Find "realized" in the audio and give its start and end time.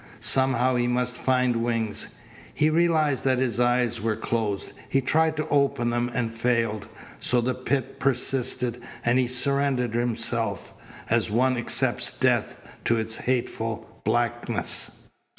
2.71-3.23